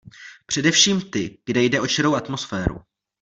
[0.45, 2.79] Především ty, kde jde o čirou atmosféru.